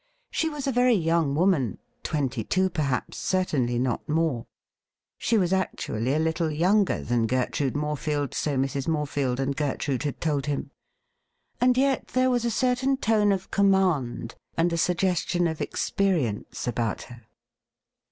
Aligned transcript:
She 0.31 0.49
was 0.49 0.65
a 0.65 0.71
very 0.71 0.95
young 0.95 1.35
woman— 1.35 1.77
twenty 2.03 2.43
two, 2.43 2.71
perhaps, 2.71 3.19
certainly 3.19 3.77
not 3.77 4.09
more; 4.09 4.47
she 5.19 5.37
was 5.37 5.53
actually 5.53 6.15
a 6.15 6.17
little 6.17 6.49
younger 6.49 7.03
than 7.03 7.27
Gertrude 7.27 7.75
Morefield, 7.75 8.33
so 8.33 8.57
Mrs. 8.57 8.87
More 8.87 9.05
field 9.05 9.39
and 9.39 9.55
Gertrude 9.55 10.01
had 10.01 10.19
told 10.19 10.47
him, 10.47 10.71
and 11.59 11.77
yet 11.77 12.07
there 12.07 12.31
was 12.31 12.45
a 12.45 12.49
certain 12.49 12.97
tone 12.97 13.31
of 13.31 13.51
command 13.51 14.33
and 14.57 14.73
a 14.73 14.75
suggestion 14.77 15.45
of 15.47 15.61
experience 15.61 16.65
about 16.65 17.03
her. 17.03 17.21